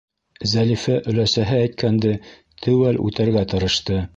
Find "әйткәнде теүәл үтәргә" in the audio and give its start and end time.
1.65-3.49